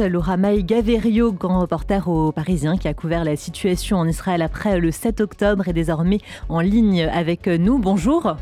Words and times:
Laura 0.00 0.36
Maï 0.36 0.64
Gaverio, 0.64 1.32
grand 1.32 1.60
reporter 1.60 2.08
au 2.08 2.32
Parisien, 2.32 2.76
qui 2.76 2.88
a 2.88 2.94
couvert 2.94 3.24
la 3.24 3.36
situation 3.36 3.96
en 3.98 4.06
Israël 4.06 4.42
après 4.42 4.78
le 4.78 4.90
7 4.90 5.20
octobre, 5.20 5.68
est 5.68 5.72
désormais 5.72 6.18
en 6.48 6.60
ligne 6.60 7.02
avec 7.02 7.46
nous. 7.46 7.78
Bonjour. 7.78 8.36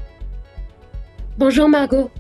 Bonjour 1.39 1.69
Margot. 1.69 2.11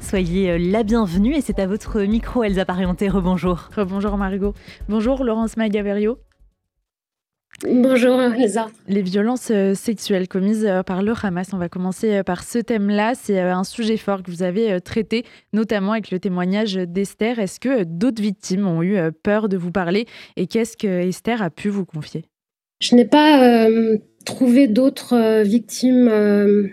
Soyez 0.00 0.58
la 0.58 0.82
bienvenue 0.82 1.34
et 1.34 1.40
c'est 1.40 1.58
à 1.58 1.66
votre 1.66 2.00
micro 2.00 2.42
Elsa 2.42 2.64
Parienté. 2.64 3.08
Rebonjour. 3.08 3.68
Rebonjour 3.76 4.16
Margot. 4.16 4.54
Bonjour 4.88 5.24
Laurence 5.24 5.56
Maï 5.56 5.70
Gaverio. 5.70 6.18
Bonjour 7.66 8.22
Elsa. 8.22 8.68
Les 8.86 9.02
violences 9.02 9.50
euh, 9.50 9.74
sexuelles 9.74 10.28
commises 10.28 10.64
euh, 10.64 10.84
par 10.84 11.02
le 11.02 11.12
Hamas, 11.20 11.48
on 11.52 11.58
va 11.58 11.68
commencer 11.68 12.14
euh, 12.14 12.22
par 12.22 12.44
ce 12.44 12.60
thème-là. 12.60 13.14
C'est 13.16 13.40
un 13.40 13.64
sujet 13.64 13.96
fort 13.96 14.22
que 14.22 14.30
vous 14.30 14.44
avez 14.44 14.80
traité, 14.80 15.24
notamment 15.52 15.90
avec 15.90 16.12
le 16.12 16.20
témoignage 16.20 16.74
d'Esther. 16.74 17.40
Est-ce 17.40 17.58
que 17.58 17.82
d'autres 17.82 18.22
victimes 18.22 18.68
ont 18.68 18.80
eu 18.80 18.96
peur 19.24 19.48
de 19.48 19.56
vous 19.56 19.72
parler? 19.72 20.06
Et 20.36 20.46
qu'est-ce 20.46 20.76
que 20.76 20.86
Esther 20.86 21.42
a 21.42 21.50
pu 21.50 21.68
vous 21.68 21.84
confier? 21.84 22.26
Je 22.80 22.94
n'ai 22.94 23.04
pas 23.04 23.66
trouvé 24.24 24.68
d'autres 24.68 25.42
victimes 25.42 26.70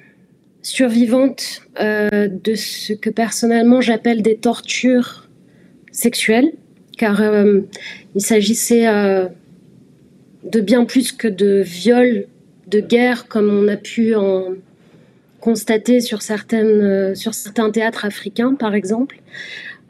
survivantes 0.61 1.61
de 1.79 2.55
ce 2.55 2.93
que 2.93 3.09
personnellement 3.09 3.81
j'appelle 3.81 4.21
des 4.21 4.37
tortures 4.37 5.27
sexuelles, 5.91 6.51
car 6.97 7.23
il 7.23 8.21
s'agissait 8.21 8.85
de 10.45 10.61
bien 10.61 10.85
plus 10.85 11.11
que 11.11 11.27
de 11.27 11.61
viols 11.61 12.27
de 12.67 12.79
guerre 12.79 13.27
comme 13.27 13.49
on 13.49 13.67
a 13.67 13.77
pu 13.77 14.15
en 14.15 14.55
constater 15.45 16.01
sur, 16.01 16.19
euh, 16.53 17.13
certains 17.13 17.69
théâtres 17.69 18.05
africains, 18.05 18.55
par 18.55 18.73
exemple. 18.73 19.21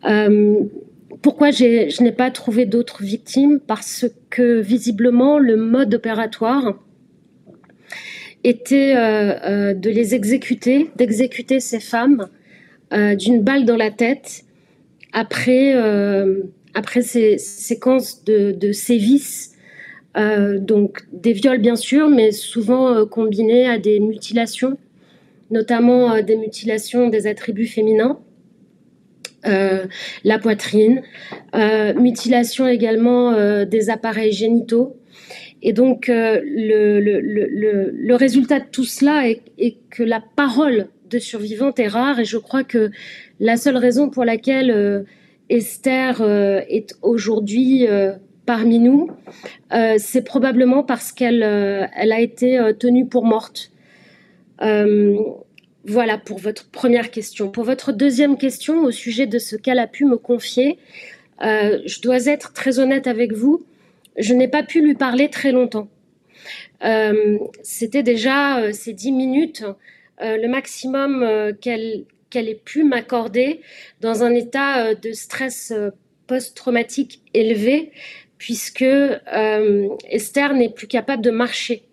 Euh, 0.03 0.59
pourquoi 1.21 1.51
je 1.51 2.03
n'ai 2.03 2.11
pas 2.11 2.29
trouvé 2.29 2.65
d'autres 2.65 3.03
victimes? 3.03 3.61
Parce 3.65 4.05
que 4.29 4.59
visiblement, 4.59 5.39
le 5.39 5.55
mode 5.55 5.93
opératoire 5.93 6.77
était 8.43 8.95
euh, 8.97 9.73
de 9.73 9.89
les 9.89 10.13
exécuter, 10.13 10.89
d'exécuter 10.97 11.59
ces 11.59 11.79
femmes 11.79 12.27
d'une 12.91 13.41
balle 13.41 13.65
dans 13.65 13.75
la 13.75 13.91
tête 13.91 14.45
après, 15.11 15.73
après 16.73 17.01
ces 17.01 17.37
séquences 17.37 18.23
de, 18.23 18.71
sévices 18.71 19.54
donc 20.15 21.05
des 21.11 21.33
viols 21.33 21.59
bien 21.59 21.75
sûr, 21.75 22.07
mais 22.07 22.31
souvent 22.31 22.93
euh, 22.93 23.05
combinés 23.05 23.67
à 23.67 23.77
des 23.77 23.99
mutilations, 23.99 24.77
notamment 25.51 26.13
euh, 26.13 26.21
des 26.21 26.37
mutilations 26.37 27.09
des 27.09 27.27
attributs 27.27 27.67
féminins. 27.67 28.19
la 30.23 30.39
poitrine, 30.39 31.03
mutilation 31.53 32.67
également 32.67 33.31
des 33.65 33.91
appareils 33.91 34.31
génitaux. 34.31 34.95
Et 35.61 35.71
donc 35.71 36.07
le, 36.07 38.15
résultat 38.15 38.59
de 38.59 38.65
tout 38.71 38.85
cela 38.85 39.29
est, 39.29 39.77
que 39.91 40.01
la 40.01 40.23
parole 40.35 40.87
de 41.11 41.19
survivante 41.19 41.77
est 41.77 41.87
rare 41.87 42.19
et 42.19 42.25
je 42.25 42.39
crois 42.39 42.63
que 42.63 42.89
la 43.39 43.55
seule 43.55 43.77
raison 43.77 44.09
pour 44.09 44.25
laquelle 44.25 45.05
Esther 45.49 46.23
est 46.67 46.95
aujourd'hui 47.03 47.85
parmi 48.45 48.79
nous, 48.79 49.09
euh, 49.73 49.95
c'est 49.97 50.21
probablement 50.21 50.83
parce 50.83 51.11
qu'elle 51.11 51.43
euh, 51.43 51.85
elle 51.95 52.11
a 52.11 52.19
été 52.19 52.59
euh, 52.59 52.73
tenue 52.73 53.07
pour 53.07 53.25
morte. 53.25 53.71
voilà 55.87 56.17
pour 56.17 56.39
votre 56.39 56.69
première 56.69 57.11
question. 57.11 57.51
Pour 57.51 57.63
votre 57.63 57.91
deuxième 57.91 58.37
question 58.37 58.83
au 58.83 58.91
sujet 58.91 59.27
de 59.27 59.37
ce 59.37 59.55
qu'elle 59.55 59.79
a 59.79 59.87
pu 59.87 60.05
me 60.05 60.17
confier, 60.17 60.79
je 61.41 62.01
dois 62.01 62.25
être 62.25 62.53
très 62.53 62.79
honnête 62.79 63.05
avec 63.05 63.33
vous. 63.33 63.65
Je 64.17 64.33
n'ai 64.33 64.47
pas 64.47 64.63
pu 64.63 64.81
lui 64.81 64.95
parler 64.95 65.29
très 65.29 65.51
longtemps. 65.51 65.87
C'était 67.61 68.01
déjà 68.01 68.73
ces 68.73 68.93
dix 68.93 69.11
minutes 69.11 69.63
le 70.19 70.47
maximum 70.47 71.53
qu'elle 71.61 72.05
qu'elle 72.31 72.49
ait 72.49 72.61
pu 72.71 72.83
m'accorder 72.83 73.61
dans 74.01 74.23
un 74.23 74.33
état 74.33 74.95
de 74.95 75.11
stress 75.11 75.71
post-traumatique 76.27 77.21
élevé 77.33 77.91
puisque 78.37 78.81
euh, 78.81 79.87
Esther 80.09 80.53
n'est 80.53 80.69
plus 80.69 80.87
capable 80.87 81.23
de 81.23 81.31
marcher. 81.31 81.83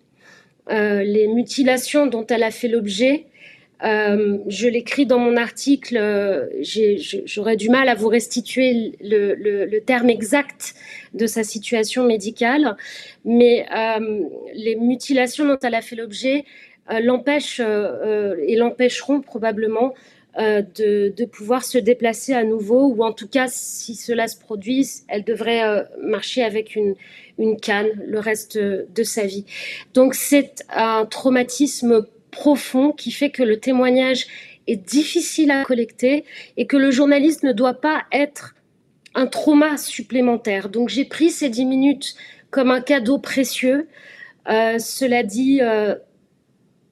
Euh, 0.69 1.03
les 1.03 1.27
mutilations 1.27 2.07
dont 2.07 2.25
elle 2.27 2.43
a 2.43 2.51
fait 2.51 2.67
l'objet, 2.67 3.25
euh, 3.83 4.37
je 4.47 4.67
l'écris 4.67 5.05
dans 5.05 5.19
mon 5.19 5.35
article, 5.35 5.99
j'aurais 7.25 7.57
du 7.57 7.69
mal 7.69 7.89
à 7.89 7.95
vous 7.95 8.07
restituer 8.07 8.93
le, 9.01 9.79
terme 9.79 10.09
exact 10.09 10.73
de 11.13 11.27
sa 11.27 11.43
situation 11.43 12.05
médicale, 12.05 12.77
mais 13.25 13.65
les 14.53 14.75
mutilations 14.75 15.45
dont 15.45 15.59
elle 15.61 15.75
a 15.75 15.81
fait 15.81 15.97
l'objet 15.97 16.45
l'empêchent 16.89 17.59
et 17.59 18.55
l'empêcheront 18.55 19.19
probablement 19.19 19.93
euh, 20.39 20.63
de, 20.63 21.25
pouvoir 21.25 21.63
se 21.63 21.77
déplacer 21.77 22.33
à 22.33 22.43
nouveau, 22.43 22.87
ou 22.87 23.03
en 23.03 23.13
tout 23.13 23.27
cas, 23.27 23.45
si 23.47 23.93
cela 23.93 24.27
se 24.27 24.35
produit, 24.35 24.87
elle 25.07 25.23
devrait 25.23 25.63
euh, 25.63 25.83
marcher 26.01 26.41
avec 26.41 26.75
une, 26.75 26.95
canne 27.61 27.89
le 28.03 28.19
reste 28.19 28.57
de 28.57 29.03
sa 29.03 29.27
vie. 29.27 29.45
Donc 29.93 30.15
c'est 30.15 30.65
un 30.69 31.05
traumatisme 31.05 32.07
profond 32.31 32.91
qui 32.91 33.11
fait 33.11 33.29
que 33.29 33.43
le 33.43 33.59
témoignage 33.59 34.25
est 34.65 34.75
difficile 34.75 35.51
à 35.51 35.65
collecter 35.65 36.25
et 36.57 36.65
que 36.65 36.77
le 36.77 36.89
journaliste 36.89 37.43
ne 37.43 37.51
doit 37.51 37.79
pas 37.79 38.03
être 38.11 38.55
un 39.13 39.27
trauma 39.27 39.77
supplémentaire. 39.77 40.69
Donc 40.69 40.89
j'ai 40.89 41.05
pris 41.05 41.29
ces 41.29 41.49
dix 41.49 41.65
minutes 41.65 42.15
comme 42.49 42.71
un 42.71 42.81
cadeau 42.81 43.19
précieux. 43.19 43.87
Euh, 44.49 44.79
cela 44.79 45.21
dit, 45.21 45.61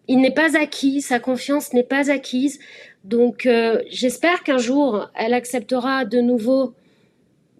il 0.08 0.20
n'est 0.20 0.34
pas 0.34 0.58
acquis, 0.58 1.02
sa 1.02 1.20
confiance 1.20 1.74
n'est 1.74 1.84
pas 1.84 2.12
acquise. 2.12 2.60
Donc 3.04 3.46
euh, 3.46 3.82
j'espère 3.90 4.44
qu'un 4.44 4.58
jour, 4.58 5.10
elle 5.16 5.34
acceptera 5.34 6.06
de 6.06 6.20
nouveau 6.20 6.74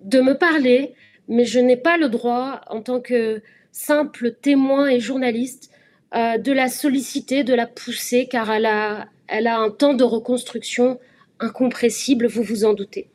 de 0.04 0.22
me 0.22 0.34
parler, 0.34 0.94
mais 1.28 1.46
je 1.46 1.60
n'ai 1.60 1.78
pas 1.78 1.98
le 1.98 2.10
droit, 2.10 2.62
en 2.68 2.82
tant 2.82 3.00
que 3.00 3.42
simple 3.72 4.34
témoin 4.42 4.88
et 4.88 5.00
journaliste, 5.00 5.72
euh, 6.16 6.38
de 6.38 6.52
la 6.52 6.68
solliciter, 6.68 7.44
de 7.44 7.54
la 7.54 7.68
pousser, 7.68 8.28
car 8.28 8.52
elle 8.52 8.66
a, 8.66 9.08
elle 9.28 9.48
a 9.48 9.58
un 9.58 9.70
temps 9.70 9.94
de 9.94 10.04
reconstruction 10.04 11.00
incompressible, 11.40 12.28
vous 12.28 12.44
vous 12.44 12.66
en 12.66 12.74
doutez. 12.74 13.11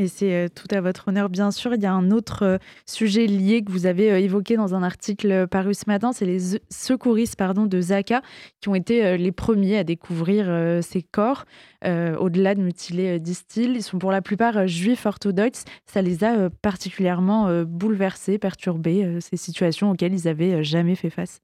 Et 0.00 0.08
c'est 0.08 0.32
euh, 0.32 0.48
tout 0.48 0.74
à 0.74 0.80
votre 0.80 1.08
honneur, 1.08 1.28
bien 1.28 1.50
sûr. 1.50 1.74
Il 1.74 1.82
y 1.82 1.86
a 1.86 1.92
un 1.92 2.10
autre 2.10 2.42
euh, 2.42 2.58
sujet 2.86 3.26
lié 3.26 3.62
que 3.62 3.70
vous 3.70 3.84
avez 3.84 4.10
euh, 4.10 4.18
évoqué 4.18 4.56
dans 4.56 4.74
un 4.74 4.82
article 4.82 5.46
paru 5.46 5.74
ce 5.74 5.84
matin, 5.88 6.14
c'est 6.14 6.24
les 6.24 6.58
secouristes 6.70 7.36
pardon, 7.36 7.66
de 7.66 7.80
Zaka 7.82 8.22
qui 8.62 8.70
ont 8.70 8.74
été 8.74 9.18
les 9.18 9.30
premiers 9.30 9.76
à 9.76 9.84
découvrir 9.84 10.46
ces 10.82 11.02
corps. 11.02 11.44
Au-delà 11.84 12.54
de 12.54 12.62
mutilés, 12.62 13.18
disent-ils, 13.18 13.76
ils 13.76 13.82
sont 13.82 13.98
pour 13.98 14.10
la 14.10 14.22
plupart 14.22 14.66
juifs 14.66 15.06
orthodoxes. 15.06 15.64
Ça 15.86 16.02
les 16.02 16.24
a 16.24 16.50
particulièrement 16.50 17.62
bouleversés, 17.64 18.38
perturbés, 18.38 19.18
ces 19.20 19.36
situations 19.36 19.90
auxquelles 19.90 20.14
ils 20.14 20.26
n'avaient 20.26 20.62
jamais 20.62 20.94
fait 20.94 21.10
face. 21.10 21.40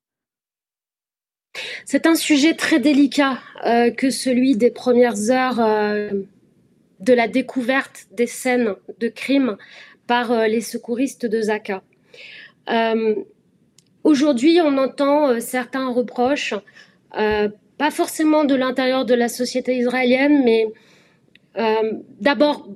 C'est 1.85 2.07
un 2.07 2.15
sujet 2.15 2.55
très 2.55 2.81
délicat 2.81 3.39
que 3.97 4.11
celui 4.11 4.57
des 4.57 4.71
premières 4.71 5.31
heures 5.31 5.61
de 7.01 7.13
la 7.13 7.29
découverte 7.29 8.07
des 8.13 8.27
scènes 8.27 8.75
de 9.01 9.09
crime 9.09 9.57
par 10.07 10.33
euh, 10.33 10.47
les 10.47 10.61
secouristes 10.61 11.27
de 11.27 11.41
Zaka. 11.41 11.83
Euh, 12.71 13.15
aujourd'hui, 14.05 14.61
on 14.63 14.79
entend 14.79 15.29
euh, 15.29 15.41
certains 15.41 15.89
reproches, 15.89 16.55
pas 17.79 17.91
forcément 17.91 18.45
de 18.45 18.55
l'intérieur 18.55 19.05
de 19.05 19.15
la 19.15 19.29
société 19.29 19.77
israélienne, 19.77 20.43
mais 20.45 20.67
d'abord 22.21 22.69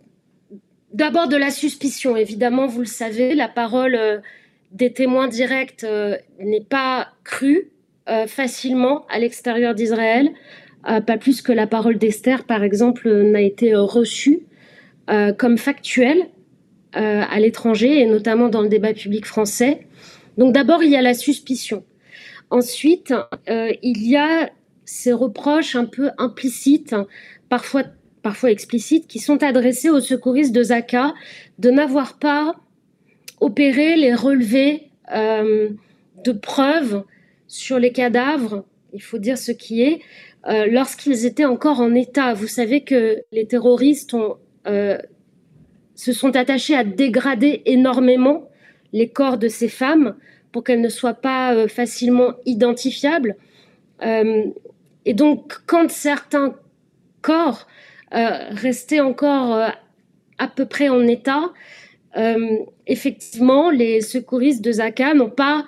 D'abord 0.93 1.29
de 1.29 1.37
la 1.37 1.53
suspicion, 1.53 2.17
évidemment, 2.17 2.67
vous 2.67 2.81
le 2.81 2.87
savez, 2.87 3.37
la 3.37 3.47
parole 3.47 4.23
des 4.73 4.93
témoins 4.93 5.29
directs 5.29 5.87
n'est 6.41 6.65
pas 6.65 7.13
crue 7.23 7.71
facilement 8.27 9.07
à 9.09 9.21
l'extérieur 9.21 9.75
d'Israël. 9.75 10.33
Euh, 10.89 11.01
pas 11.01 11.19
plus 11.19 11.43
que 11.43 11.53
la 11.53 11.67
parole 11.67 11.99
d'Esther, 11.99 12.45
par 12.45 12.63
exemple, 12.63 13.11
n'a 13.11 13.43
été 13.43 13.75
euh, 13.75 13.83
reçue 13.83 14.41
euh, 15.11 15.33
comme 15.33 15.59
factuelle 15.59 16.29
à 16.93 17.39
l'étranger 17.39 18.01
et 18.01 18.07
notamment 18.07 18.49
dans 18.49 18.63
le 18.63 18.69
débat 18.69 18.93
public 18.93 19.25
français. 19.25 19.87
Donc 20.39 20.53
d'abord, 20.53 20.83
il 20.83 20.91
y 20.91 20.97
a 20.97 21.03
la 21.03 21.15
suspicion. 21.15 21.85
Ensuite, 22.51 23.15
il 23.47 24.09
y 24.09 24.17
a 24.17 24.51
ces 24.85 25.13
reproches 25.13 25.77
un 25.77 25.85
peu 25.85 26.11
implicites, 26.19 26.97
parfois, 27.49 27.85
parfois 28.23 28.51
explicites, 28.51 29.07
qui 29.07 29.21
sont 29.21 29.45
adressés 29.45 29.89
aux 29.89 30.01
secouristes 30.01 30.53
de 30.53 30.65
Zaka 30.65 31.15
de 31.61 31.71
n'avoir 31.71 32.19
pas 32.19 32.57
opéré 33.39 33.95
les 33.95 34.13
relevés 34.13 34.91
de 35.15 36.33
preuves 36.43 37.05
sur 37.47 37.79
les 37.79 37.93
cadavres, 37.93 38.65
il 38.93 39.03
faut 39.03 39.19
dire 39.19 39.39
ce 39.39 39.53
qui 39.53 39.83
est, 39.83 40.01
euh, 40.49 40.67
lorsqu'ils 40.71 41.27
étaient 41.27 41.45
encore 41.45 41.81
en 41.81 41.95
état. 41.95 42.35
Vous 42.35 42.47
savez 42.47 42.83
que 42.83 43.19
les 43.33 43.47
terroristes 43.47 44.17
euh, 44.67 44.99
se 45.95 46.13
sont 46.13 46.37
attachés 46.37 46.75
à 46.75 46.85
dégrader 46.85 47.63
énormément 47.67 48.49
les 48.93 49.09
corps 49.09 49.39
de 49.39 49.49
ces 49.49 49.69
femmes 49.69 50.17
pour 50.53 50.65
qu'elles 50.65 50.81
ne 50.81 50.89
soient 50.89 51.15
pas 51.15 51.69
facilement 51.69 52.35
identifiables. 52.45 53.37
et 54.03 55.15
donc, 55.15 55.61
quand 55.67 55.89
certains 55.89 56.57
corps 57.21 57.69
restaient 58.11 58.99
encore 58.99 59.71
à 60.39 60.49
peu 60.49 60.67
près 60.67 60.89
en 60.89 61.07
état, 61.07 61.53
effectivement, 62.89 63.71
les 63.71 64.01
secouristes 64.01 64.65
de 64.65 64.73
Zaka 64.73 65.15
n'ont 65.15 65.31
pas 65.31 65.65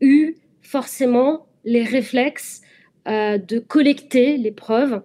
eu 0.00 0.36
forcément 0.62 1.46
les 1.64 1.84
réflexes 1.84 2.62
euh, 3.08 3.38
de 3.38 3.58
collecter 3.58 4.36
les 4.36 4.50
preuves 4.50 5.02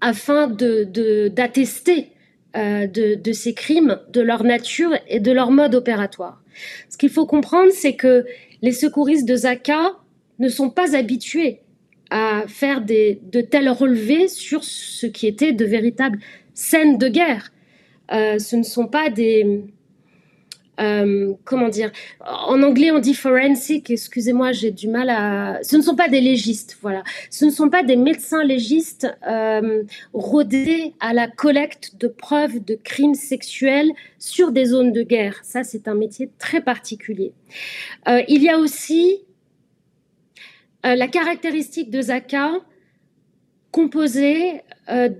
afin 0.00 0.48
d'attester 0.48 2.08
de, 2.54 2.86
de, 2.86 3.14
de, 3.14 3.32
ces 3.32 3.54
crimes, 3.54 3.98
de 4.12 4.20
leur 4.20 4.44
nature 4.44 4.90
et 5.08 5.20
de 5.20 5.32
leur 5.32 5.50
mode 5.50 5.74
opératoire. 5.74 6.42
Ce 6.88 6.98
qu'il 6.98 7.10
faut 7.10 7.26
comprendre, 7.26 7.70
c'est 7.72 7.94
que 7.94 8.26
les 8.62 8.72
secouristes 8.72 9.26
de 9.26 9.36
Zaka 9.36 9.96
ne 10.38 10.48
sont 10.48 10.70
pas 10.70 10.96
habitués 10.96 11.60
à 12.10 12.44
faire 12.46 12.82
des, 12.82 13.20
de 13.22 13.40
tels 13.40 13.70
relevés 13.70 14.28
sur 14.28 14.64
ce 14.64 15.06
qui 15.06 15.26
était 15.26 15.52
de 15.52 15.64
véritables 15.64 16.18
scènes 16.52 16.98
de 16.98 17.08
guerre. 17.08 17.52
Euh, 18.12 18.38
ce 18.38 18.56
ne 18.56 18.62
sont 18.62 18.86
pas 18.86 19.08
des, 19.08 19.64
euh, 20.80 21.34
comment 21.44 21.68
dire 21.68 21.92
En 22.20 22.62
anglais, 22.62 22.90
on 22.90 22.98
dit 22.98 23.14
forensic. 23.14 23.90
Excusez-moi, 23.90 24.52
j'ai 24.52 24.70
du 24.70 24.88
mal 24.88 25.10
à. 25.10 25.62
Ce 25.62 25.76
ne 25.76 25.82
sont 25.82 25.96
pas 25.96 26.08
des 26.08 26.20
légistes, 26.20 26.78
voilà. 26.80 27.02
Ce 27.30 27.44
ne 27.44 27.50
sont 27.50 27.68
pas 27.68 27.82
des 27.82 27.96
médecins 27.96 28.42
légistes 28.42 29.06
euh, 29.28 29.82
rodés 30.14 30.94
à 31.00 31.12
la 31.12 31.28
collecte 31.28 31.96
de 32.00 32.08
preuves 32.08 32.64
de 32.64 32.74
crimes 32.74 33.14
sexuels 33.14 33.90
sur 34.18 34.50
des 34.50 34.66
zones 34.66 34.92
de 34.92 35.02
guerre. 35.02 35.40
Ça, 35.42 35.62
c'est 35.62 35.88
un 35.88 35.94
métier 35.94 36.30
très 36.38 36.62
particulier. 36.62 37.32
Euh, 38.08 38.22
il 38.28 38.42
y 38.42 38.48
a 38.48 38.58
aussi 38.58 39.22
la 40.84 41.06
caractéristique 41.06 41.90
de 41.90 42.02
Zaka 42.02 42.54
composée 43.70 44.62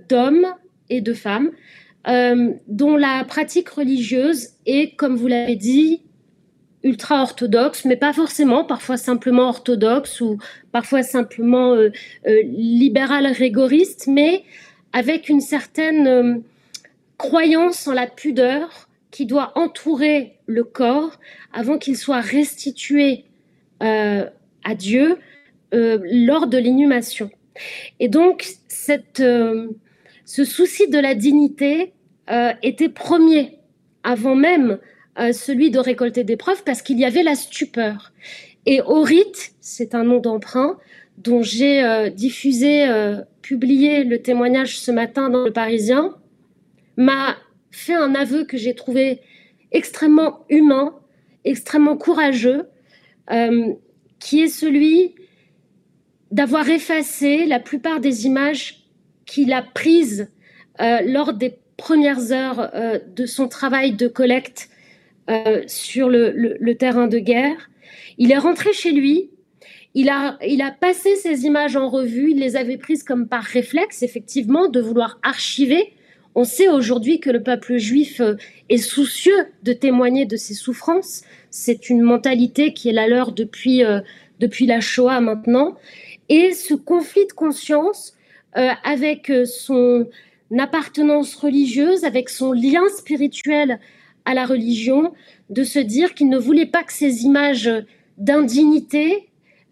d'hommes 0.09 0.45
et 0.89 0.99
de 0.99 1.13
femmes 1.13 1.51
euh, 2.07 2.51
dont 2.67 2.97
la 2.97 3.23
pratique 3.23 3.69
religieuse 3.69 4.49
est, 4.65 4.95
comme 4.95 5.15
vous 5.15 5.27
l'avez 5.27 5.55
dit, 5.55 6.01
ultra 6.83 7.21
orthodoxe, 7.21 7.85
mais 7.85 7.95
pas 7.95 8.11
forcément, 8.11 8.65
parfois 8.65 8.97
simplement 8.97 9.43
orthodoxe 9.43 10.19
ou 10.19 10.37
parfois 10.73 11.01
simplement 11.01 11.73
euh, 11.73 11.91
euh, 12.27 12.41
libéral 12.43 13.25
rigoriste, 13.27 14.07
mais 14.07 14.43
avec 14.91 15.29
une 15.29 15.39
certaine 15.39 16.43
croyance 17.17 17.87
en 17.87 17.93
la 17.93 18.05
pudeur 18.05 18.89
qui 19.11 19.25
doit 19.25 19.53
entourer 19.55 20.33
le 20.45 20.63
corps 20.63 21.19
avant 21.53 21.77
qu'il 21.77 21.97
soit 21.97 22.19
restitué 22.19 23.25
à 23.79 24.75
Dieu 24.77 25.17
lors 25.71 26.45
de 26.45 26.57
l'inhumation. 26.59 27.31
Et 27.99 28.07
donc, 28.07 28.45
cette, 28.67 29.21
ce 30.25 30.45
souci 30.45 30.87
de 30.87 30.99
la 30.99 31.15
dignité 31.15 31.93
euh, 32.29 32.53
était 32.61 32.89
premier 32.89 33.59
avant 34.03 34.35
même 34.35 34.79
euh, 35.19 35.33
celui 35.33 35.71
de 35.71 35.79
récolter 35.79 36.23
des 36.23 36.37
preuves 36.37 36.63
parce 36.63 36.81
qu'il 36.81 36.97
y 36.99 37.05
avait 37.05 37.23
la 37.23 37.35
stupeur. 37.35 38.13
Et 38.65 38.81
Orit, 38.81 39.33
c'est 39.59 39.93
un 39.93 40.03
nom 40.03 40.19
d'emprunt 40.19 40.77
dont 41.17 41.43
j'ai 41.43 41.83
euh, 41.83 42.09
diffusé, 42.09 42.87
publié 43.41 44.03
le 44.03 44.21
témoignage 44.21 44.79
ce 44.79 44.91
matin 44.91 45.29
dans 45.29 45.43
Le 45.43 45.51
Parisien, 45.51 46.15
m'a 46.95 47.35
fait 47.71 47.95
un 47.95 48.15
aveu 48.15 48.45
que 48.45 48.57
j'ai 48.57 48.73
trouvé 48.73 49.19
extrêmement 49.71 50.45
humain, 50.49 50.95
extrêmement 51.43 51.97
courageux, 51.97 52.67
qui 54.19 54.41
est 54.41 54.47
celui 54.47 55.15
d'avoir 56.31 56.69
effacé 56.69 57.45
la 57.45 57.59
plupart 57.59 57.99
des 57.99 58.25
images 58.25 58.82
qu'il 59.25 59.53
a 59.53 59.61
prise 59.61 60.29
euh, 60.81 61.01
lors 61.05 61.33
des 61.33 61.55
premières 61.77 62.31
heures 62.31 62.71
euh, 62.73 62.99
de 63.15 63.25
son 63.25 63.47
travail 63.47 63.93
de 63.93 64.07
collecte 64.07 64.69
euh, 65.29 65.61
sur 65.67 66.09
le, 66.09 66.73
terrain 66.73 67.07
de 67.07 67.19
guerre. 67.19 67.69
Il 68.17 68.31
est 68.31 68.37
rentré 68.37 68.73
chez 68.73 68.91
lui, 68.91 69.29
il 69.93 70.09
a, 70.09 70.37
il 70.45 70.61
a 70.61 70.71
passé 70.71 71.15
ces 71.15 71.45
images 71.45 71.75
en 71.75 71.89
revue, 71.89 72.31
il 72.31 72.39
les 72.39 72.55
avait 72.55 72.77
prises 72.77 73.03
comme 73.03 73.27
par 73.27 73.43
réflexe, 73.43 74.01
effectivement, 74.01 74.67
de 74.67 74.81
vouloir 74.81 75.19
archiver. 75.21 75.93
On 76.35 76.43
sait 76.43 76.67
aujourd'hui 76.67 77.19
que 77.19 77.29
le 77.29 77.43
peuple 77.43 77.77
juif 77.77 78.19
est 78.69 78.77
soucieux 78.77 79.47
de 79.61 79.73
témoigner 79.73 80.25
de 80.25 80.35
ses 80.35 80.55
souffrances. 80.55 81.21
C'est 81.51 81.91
une 81.91 82.01
mentalité 82.01 82.73
qui 82.73 82.89
est 82.89 82.93
la 82.93 83.07
leur 83.07 83.33
depuis, 83.33 83.83
depuis 84.39 84.65
la 84.65 84.81
Shoah 84.81 85.21
maintenant. 85.21 85.75
Et 86.29 86.53
ce 86.53 86.73
conflit 86.73 87.27
de 87.27 87.33
conscience 87.33 88.15
euh, 88.57 88.69
avec 88.83 89.29
euh, 89.29 89.45
son 89.45 90.07
appartenance 90.57 91.35
religieuse, 91.35 92.03
avec 92.03 92.29
son 92.29 92.51
lien 92.51 92.87
spirituel 92.95 93.79
à 94.25 94.33
la 94.33 94.45
religion, 94.45 95.13
de 95.49 95.63
se 95.63 95.79
dire 95.79 96.13
qu'il 96.13 96.29
ne 96.29 96.37
voulait 96.37 96.65
pas 96.65 96.83
que 96.83 96.93
ces 96.93 97.23
images 97.23 97.69
d'indignité 98.17 99.29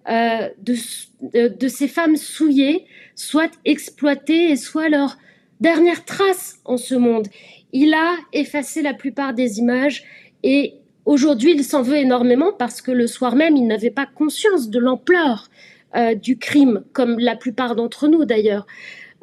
euh, 0.10 0.50
de, 0.58 1.68
ces 1.68 1.88
femmes 1.88 2.18
souillées 2.18 2.86
soient 3.16 3.52
exploitées 3.66 4.50
et 4.50 4.56
soient 4.56 4.90
leur 4.90 5.18
dernière 5.60 6.04
trace 6.06 6.60
en 6.66 6.78
ce 6.78 6.96
monde. 6.96 7.28
Il 7.72 7.94
a 7.94 8.16
effacé 8.34 8.82
la 8.82 8.96
plupart 8.96 9.36
des 9.36 9.60
images 9.60 10.04
et 10.42 10.74
aujourd'hui 11.06 11.52
il 11.52 11.64
s'en 11.64 11.84
veut 11.84 11.98
énormément 11.98 12.52
parce 12.52 12.82
que 12.82 12.92
le 12.92 13.06
soir 13.06 13.36
même 13.36 13.56
il 13.56 13.68
n'avait 13.68 13.92
pas 13.92 14.08
conscience 14.08 14.72
de 14.72 14.80
l'ampleur 14.80 15.50
euh, 15.96 16.16
du 16.16 16.38
crime, 16.38 16.84
comme 16.94 17.20
la 17.20 17.36
plupart 17.36 17.76
d'entre 17.76 18.08
nous 18.08 18.24
d'ailleurs. 18.24 18.66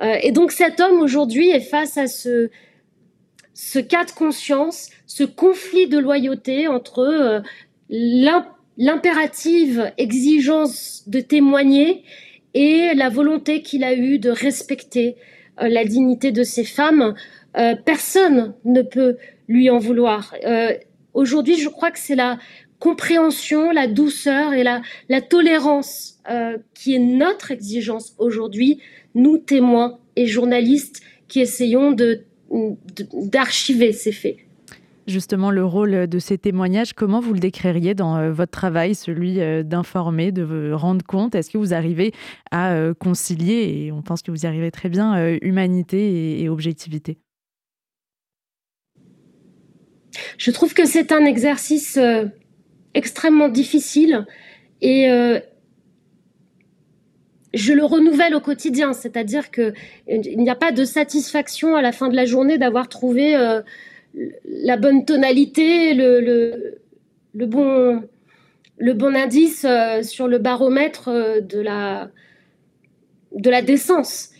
Euh, 0.03 0.17
et 0.23 0.33
donc 0.33 0.53
cet 0.53 0.81
homme 0.81 1.01
aujourd'hui 1.01 1.49
est 1.49 1.61
face 1.61 1.97
à 1.97 2.07
ce, 2.07 2.51
ce 3.55 3.79
cas 3.79 4.05
de 4.05 4.11
conscience, 4.11 4.91
ce 5.07 5.25
conflit 5.25 5.89
de 5.89 5.99
loyauté 5.99 6.69
entre 6.69 6.99
euh, 7.01 7.41
l'impérative 8.77 9.93
exigence 9.97 11.05
de 11.07 11.21
témoigner 11.21 12.05
et 12.53 12.93
la 12.95 13.09
volonté 13.09 13.63
qu'il 13.63 13.83
a 13.83 13.95
eue 13.95 14.19
de 14.19 14.31
respecter 14.31 15.17
la 15.61 15.85
dignité 15.85 16.33
de 16.33 16.43
ces 16.43 16.65
femmes. 16.65 17.15
personne 17.85 18.55
ne 18.65 18.83
peut 18.83 19.17
lui 19.49 19.71
en 19.71 19.79
vouloir. 19.79 20.35
Aujourd'hui, 21.15 21.59
je 21.59 21.69
crois 21.69 21.91
que 21.91 21.99
c'est 21.99 22.15
la 22.15 22.39
compréhension, 22.79 23.71
la 23.73 23.87
douceur 23.87 24.53
et 24.53 24.63
la, 24.63 24.83
la 25.09 25.21
tolérance 25.21 26.19
euh, 26.31 26.59
qui 26.75 26.95
est 26.95 26.99
notre 26.99 27.51
exigence 27.51 28.15
aujourd'hui, 28.19 28.81
nous 29.15 29.39
témoins 29.39 29.99
et 30.17 30.27
journalistes 30.27 31.03
qui 31.27 31.41
essayons 31.41 31.93
de, 31.93 32.25
d'archiver 33.13 33.93
ces 33.93 34.13
faits. 34.13 34.37
Justement, 35.07 35.51
le 35.51 35.65
rôle 35.65 36.07
de 36.07 36.19
ces 36.19 36.37
témoignages, 36.37 36.93
comment 36.93 37.21
vous 37.21 37.33
le 37.33 37.41
décririez 37.41 37.95
dans 37.95 38.17
euh, 38.17 38.31
votre 38.31 38.53
travail, 38.53 38.95
celui 38.95 39.41
euh, 39.41 39.63
d'informer, 39.63 40.33
de 40.33 40.73
rendre 40.73 41.05
compte? 41.05 41.35
Est-ce 41.35 41.51
que 41.51 41.59
vous 41.59 41.73
arrivez 41.73 42.13
à 42.51 42.75
concilier, 42.99 43.87
et 43.87 43.93
on 43.93 44.03
pense 44.03 44.23
que 44.23 44.31
vous 44.31 44.45
y 44.45 44.47
arrivez 44.47 44.71
très 44.71 44.89
bien, 44.89 45.37
humanité 45.41 46.43
et 46.43 46.49
objectivité? 46.49 47.19
Je 50.37 50.51
trouve 50.51 50.75
que 50.75 50.85
c'est 50.85 51.13
un 51.13 51.25
exercice 51.25 51.99
extrêmement 52.95 53.49
difficile 53.49 54.27
et, 54.81 55.09
je 57.55 57.73
le 57.73 57.85
renouvelle 57.85 58.35
au 58.35 58.41
quotidien, 58.41 58.93
c'est-à-dire 58.93 59.51
que 59.51 59.73
il 60.07 60.39
n'y 60.39 60.51
a 60.51 60.55
pas 60.55 60.73
de 60.73 60.85
satisfaction 60.85 61.77
à 61.77 61.83
la 61.83 61.93
fin 61.93 62.09
de 62.09 62.17
la 62.17 62.27
journée 62.27 62.59
d'avoir 62.59 62.89
trouvé 62.89 63.37
euh, 63.37 63.63
la 64.45 64.77
bonne 64.77 65.05
tonalité, 65.05 65.95
le, 65.95 66.79
bon, 67.35 68.05
indice 69.15 69.65
euh, 69.65 70.03
sur 70.03 70.29
le 70.29 70.39
baromètre 70.39 71.09
euh, 71.09 71.41
de 71.41 71.61
la, 71.61 72.11
de 73.33 73.51
la 73.51 73.63
décence. 73.63 74.31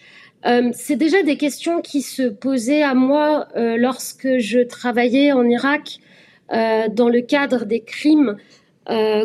c'est 0.73 0.97
déjà 0.97 1.23
des 1.23 1.37
questions 1.37 1.81
qui 1.81 2.03
se 2.03 2.23
posaient 2.23 2.83
à 2.83 2.95
moi 2.95 3.49
lorsque 3.57 4.39
je 4.39 4.61
travaillais 4.61 5.33
en 5.33 5.45
Irak 5.45 5.99
dans 6.51 7.09
le 7.09 7.21
cadre 7.21 7.65
des 7.65 7.81
crimes 7.81 8.37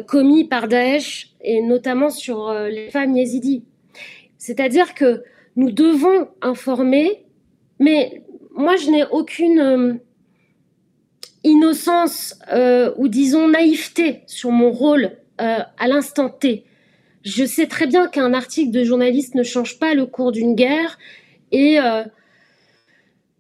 commis 0.07 0.43
par 0.45 0.67
Daesh 0.67 1.31
et 1.41 1.61
notamment 1.61 2.09
sur 2.09 2.53
les 2.53 2.89
femmes 2.89 3.15
yézidis. 3.15 3.63
C'est-à-dire 4.37 4.93
que 4.93 5.23
nous 5.55 5.71
devons 5.71 6.27
informer, 6.41 7.23
mais 7.79 8.23
moi, 8.55 8.75
je 8.75 8.89
n'ai 8.89 9.03
aucune 9.05 9.59
euh, 9.59 9.93
innocence 11.43 12.37
euh, 12.51 12.93
ou 12.97 13.07
disons 13.07 13.47
naïveté 13.47 14.21
sur 14.27 14.51
mon 14.51 14.71
rôle 14.71 15.17
euh, 15.41 15.59
à 15.77 15.87
l'instant 15.87 16.29
T. 16.29 16.65
Je 17.23 17.45
sais 17.45 17.67
très 17.67 17.87
bien 17.87 18.07
qu'un 18.07 18.33
article 18.33 18.71
de 18.71 18.83
journaliste 18.83 19.35
ne 19.35 19.43
change 19.43 19.79
pas 19.79 19.93
le 19.93 20.05
cours 20.05 20.31
d'une 20.31 20.55
guerre 20.55 20.97
et 21.53 21.77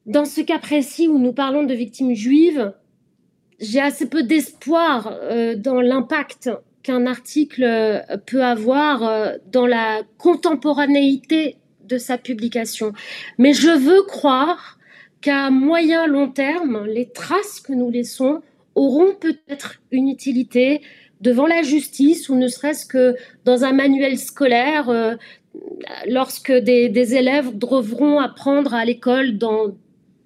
dans 0.05 0.23
ce 0.23 0.39
cas 0.39 0.59
précis 0.59 1.09
où 1.09 1.19
nous 1.19 1.33
parlons 1.33 1.63
de 1.63 1.73
victimes 1.73 2.13
juives, 2.13 2.71
j'ai 3.59 3.79
assez 3.79 4.07
peu 4.07 4.23
d'espoir 4.23 5.13
euh, 5.23 5.55
dans 5.55 5.81
l'impact 5.81 6.49
qu'un 6.81 7.05
article 7.05 7.63
euh, 7.63 7.99
peut 8.25 8.43
avoir 8.43 9.03
euh, 9.03 9.33
dans 9.51 9.65
la 9.65 10.01
contemporanéité 10.17 11.57
de 11.85 11.97
sa 11.97 12.17
publication. 12.17 12.93
Mais 13.37 13.53
je 13.53 13.69
veux 13.69 14.03
croire 14.03 14.77
qu'à 15.21 15.49
moyen 15.49 16.07
long 16.07 16.29
terme, 16.29 16.85
les 16.85 17.09
traces 17.09 17.59
que 17.59 17.73
nous 17.73 17.89
laissons 17.89 18.41
auront 18.75 19.13
peut-être 19.13 19.81
une 19.91 20.09
utilité 20.09 20.81
devant 21.21 21.45
la 21.45 21.61
justice 21.61 22.27
ou 22.27 22.35
ne 22.35 22.47
serait-ce 22.47 22.85
que 22.85 23.15
dans 23.45 23.63
un 23.63 23.71
manuel 23.71 24.17
scolaire 24.17 25.17
lorsque 26.07 26.51
des, 26.51 26.89
des, 26.89 27.15
élèves 27.15 27.57
devront 27.57 28.19
apprendre 28.19 28.73
à 28.73 28.83
l'école 28.83 29.37
dans 29.37 29.73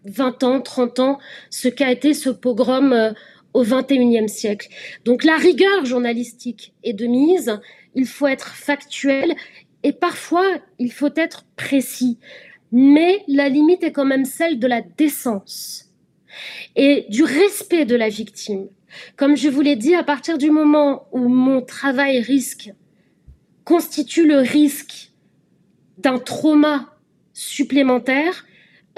20 0.07 0.43
ans, 0.43 0.61
30 0.61 0.99
ans, 0.99 1.19
ce 1.49 1.67
qu'a 1.67 1.91
été 1.91 2.13
ce 2.13 2.29
pogrom 2.29 2.93
euh, 2.93 3.11
au 3.53 3.63
21e 3.63 4.27
siècle. 4.27 4.69
Donc 5.05 5.23
la 5.23 5.37
rigueur 5.37 5.85
journalistique 5.85 6.73
est 6.83 6.93
de 6.93 7.05
mise, 7.05 7.59
il 7.95 8.05
faut 8.05 8.27
être 8.27 8.55
factuel 8.55 9.35
et 9.83 9.93
parfois 9.93 10.45
il 10.79 10.91
faut 10.91 11.13
être 11.15 11.45
précis. 11.55 12.19
Mais 12.71 13.23
la 13.27 13.49
limite 13.49 13.83
est 13.83 13.91
quand 13.91 14.05
même 14.05 14.25
celle 14.25 14.59
de 14.59 14.67
la 14.67 14.81
décence 14.81 15.85
et 16.75 17.05
du 17.09 17.23
respect 17.23 17.85
de 17.85 17.95
la 17.95 18.09
victime. 18.09 18.67
Comme 19.15 19.35
je 19.35 19.49
vous 19.49 19.61
l'ai 19.61 19.75
dit, 19.75 19.95
à 19.95 20.03
partir 20.03 20.37
du 20.37 20.51
moment 20.51 21.07
où 21.11 21.27
mon 21.27 21.61
travail 21.61 22.19
risque 22.19 22.71
constitue 23.63 24.25
le 24.25 24.37
risque 24.37 25.11
d'un 25.97 26.19
trauma 26.19 26.93
supplémentaire, 27.33 28.45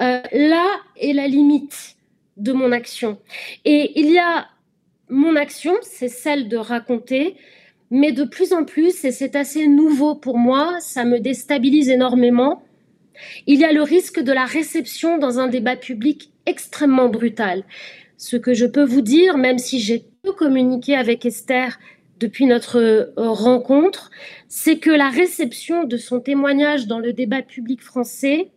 euh, 0.00 0.20
là 0.32 0.66
est 0.96 1.12
la 1.12 1.28
limite 1.28 1.96
de 2.36 2.52
mon 2.52 2.72
action. 2.72 3.18
Et 3.64 4.00
il 4.00 4.10
y 4.10 4.18
a 4.18 4.48
mon 5.08 5.36
action, 5.36 5.74
c'est 5.82 6.08
celle 6.08 6.48
de 6.48 6.56
raconter, 6.56 7.36
mais 7.90 8.12
de 8.12 8.24
plus 8.24 8.52
en 8.52 8.64
plus, 8.64 9.04
et 9.04 9.10
c'est 9.10 9.34
assez 9.36 9.66
nouveau 9.66 10.14
pour 10.14 10.38
moi, 10.38 10.76
ça 10.80 11.04
me 11.04 11.18
déstabilise 11.18 11.90
énormément, 11.90 12.62
il 13.46 13.58
y 13.58 13.64
a 13.64 13.72
le 13.72 13.82
risque 13.82 14.20
de 14.20 14.32
la 14.32 14.44
réception 14.44 15.18
dans 15.18 15.38
un 15.38 15.48
débat 15.48 15.76
public 15.76 16.32
extrêmement 16.46 17.08
brutal. 17.08 17.64
Ce 18.16 18.36
que 18.36 18.54
je 18.54 18.66
peux 18.66 18.84
vous 18.84 19.02
dire, 19.02 19.36
même 19.36 19.58
si 19.58 19.80
j'ai 19.80 20.04
peu 20.22 20.32
communiqué 20.32 20.94
avec 20.94 21.26
Esther 21.26 21.78
depuis 22.18 22.46
notre 22.46 22.78
euh, 22.78 23.12
rencontre, 23.16 24.10
c'est 24.48 24.78
que 24.78 24.90
la 24.90 25.08
réception 25.08 25.84
de 25.84 25.96
son 25.96 26.20
témoignage 26.20 26.86
dans 26.86 26.98
le 26.98 27.12
débat 27.12 27.42
public 27.42 27.82
français 27.82 28.50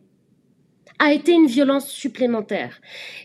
a 0.99 1.11
été 1.11 1.31
une 1.31 1.47
violence 1.47 1.89
supplémentaire. 1.89 2.79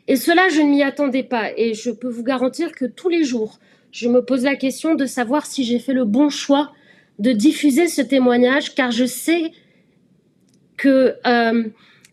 Et 0.07 0.17
cela, 0.17 0.49
je 0.49 0.61
ne 0.61 0.69
m'y 0.71 0.83
attendais 0.83 1.23
pas. 1.23 1.51
Et 1.57 1.75
je 1.75 1.91
peux 1.91 2.09
vous 2.09 2.25
garantir 2.25 2.73
que 2.73 2.85
tous 2.85 3.09
les 3.09 3.25
jours, 3.25 3.59
je 3.93 4.09
me 4.09 4.25
pose 4.25 4.45
la 4.45 4.57
question 4.57 4.95
de 4.95 5.07
savoir 5.07 5.47
si 5.47 5.65
j'ai 5.65 5.79
fait 5.79 5.93
le 5.93 6.05
bon 6.05 6.29
choix 6.29 6.73
de 7.19 7.33
diffuser 7.33 7.89
ce 7.89 8.03
témoignage, 8.03 8.75
car 8.75 8.91
je 8.91 9.05
sais 9.05 9.53
que 10.77 11.17
euh, 11.27 11.65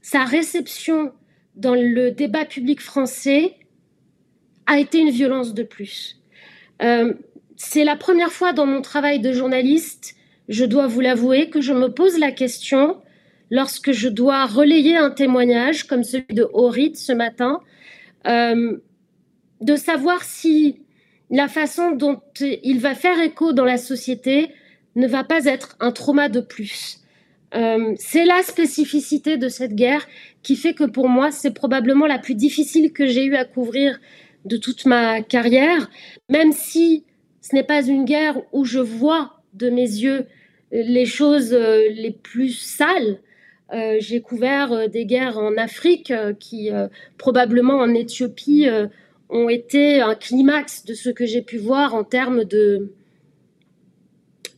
sa 0.01 0.23
réception 0.23 1.11
dans 1.55 1.75
le 1.75 2.11
débat 2.11 2.45
public 2.45 2.81
français 2.81 3.55
a 4.65 4.79
été 4.79 4.99
une 4.99 5.11
violence 5.11 5.53
de 5.53 5.63
plus. 5.63 6.19
Euh, 6.81 7.13
c'est 7.55 7.83
la 7.83 7.95
première 7.95 8.31
fois 8.31 8.51
dans 8.51 8.65
mon 8.65 8.81
travail 8.81 9.19
de 9.19 9.31
journaliste, 9.31 10.15
je 10.49 10.65
dois 10.65 10.87
vous 10.87 11.01
l'avouer, 11.01 11.49
que 11.49 11.61
je 11.61 11.73
me 11.73 11.87
pose 11.87 12.17
la 12.17 12.31
question 12.31 12.97
lorsque 13.49 13.91
je 13.91 14.09
dois 14.09 14.45
relayer 14.45 14.95
un 14.95 15.11
témoignage 15.11 15.85
comme 15.85 16.03
celui 16.03 16.33
de 16.33 16.47
Horit 16.53 16.95
ce 16.95 17.13
matin, 17.13 17.59
euh, 18.27 18.77
de 19.61 19.75
savoir 19.75 20.23
si 20.23 20.81
la 21.29 21.47
façon 21.47 21.91
dont 21.91 22.21
il 22.39 22.79
va 22.79 22.95
faire 22.95 23.19
écho 23.19 23.53
dans 23.53 23.65
la 23.65 23.77
société 23.77 24.49
ne 24.95 25.07
va 25.07 25.23
pas 25.23 25.45
être 25.45 25.75
un 25.79 25.91
trauma 25.91 26.29
de 26.29 26.39
plus. 26.39 26.99
Euh, 27.55 27.93
c'est 27.97 28.25
la 28.25 28.41
spécificité 28.43 29.37
de 29.37 29.49
cette 29.49 29.75
guerre 29.75 30.05
qui 30.43 30.55
fait 30.55 30.73
que 30.73 30.83
pour 30.83 31.07
moi, 31.07 31.31
c'est 31.31 31.53
probablement 31.53 32.05
la 32.05 32.19
plus 32.19 32.35
difficile 32.35 32.91
que 32.91 33.07
j'ai 33.07 33.25
eu 33.25 33.35
à 33.35 33.45
couvrir 33.45 33.99
de 34.43 34.57
toute 34.57 34.85
ma 34.85 35.21
carrière, 35.21 35.89
même 36.29 36.51
si 36.51 37.05
ce 37.41 37.55
n'est 37.55 37.63
pas 37.63 37.85
une 37.85 38.05
guerre 38.05 38.37
où 38.51 38.65
je 38.65 38.79
vois 38.79 39.41
de 39.53 39.69
mes 39.69 39.81
yeux 39.81 40.27
les 40.71 41.05
choses 41.05 41.53
euh, 41.53 41.89
les 41.89 42.11
plus 42.11 42.51
sales. 42.51 43.19
Euh, 43.73 43.97
j'ai 43.99 44.21
couvert 44.21 44.71
euh, 44.73 44.87
des 44.87 45.05
guerres 45.05 45.37
en 45.37 45.57
Afrique 45.57 46.13
qui, 46.39 46.69
probablement 47.17 47.79
en 47.79 47.93
Éthiopie, 47.93 48.67
ont 49.29 49.49
été 49.49 50.01
un 50.01 50.15
climax 50.15 50.85
de 50.85 50.93
ce 50.93 51.09
que 51.09 51.25
j'ai 51.25 51.41
pu 51.41 51.57
voir 51.57 51.95
en 51.95 52.03
termes 52.03 52.43
de, 52.43 52.91